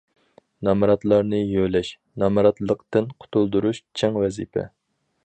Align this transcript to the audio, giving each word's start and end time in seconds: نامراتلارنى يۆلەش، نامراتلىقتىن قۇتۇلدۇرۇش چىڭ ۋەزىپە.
نامراتلارنى 0.67 1.41
يۆلەش، 1.41 1.91
نامراتلىقتىن 2.23 3.13
قۇتۇلدۇرۇش 3.25 3.85
چىڭ 4.03 4.19
ۋەزىپە. 4.25 4.65